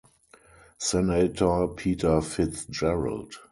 [0.79, 3.35] Senator Peter Fitzgerald.